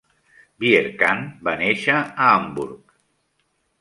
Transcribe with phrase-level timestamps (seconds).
[0.61, 2.97] Vierkandt va néixer a Hamburg.